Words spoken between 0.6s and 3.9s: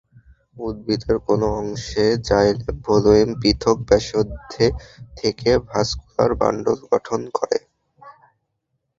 উদ্ভিদের কোন অংশে জাইলেন ফ্লোয়েম পৃথক